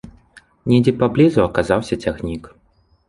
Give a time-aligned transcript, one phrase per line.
[0.71, 2.43] Недзе паблізу аказаўся цягнік.